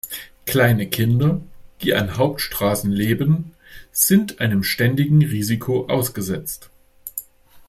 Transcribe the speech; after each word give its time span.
Kleine 0.47 0.87
Kinder, 0.89 1.41
die 1.83 1.93
an 1.93 2.17
Hauptstraßen 2.17 2.91
leben, 2.91 3.53
sind 3.91 4.39
einem 4.39 4.63
ständigen 4.63 5.21
Risiko 5.23 5.85
ausgesetzt. 5.89 6.71